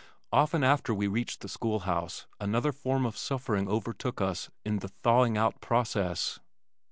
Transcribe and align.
Often 0.31 0.63
after 0.63 0.95
we 0.95 1.05
reached 1.05 1.41
the 1.41 1.47
school 1.47 1.81
house 1.81 2.25
another 2.39 2.71
form 2.71 3.05
of 3.05 3.15
suffering 3.15 3.69
overtook 3.69 4.19
us 4.19 4.49
in 4.65 4.79
the 4.79 4.87
"thawing 4.87 5.37
out" 5.37 5.61
process. 5.61 6.39